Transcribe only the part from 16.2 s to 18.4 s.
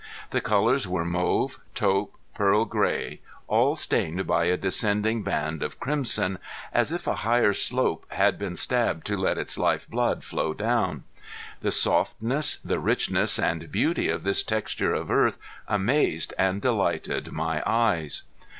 and delighted my eyes.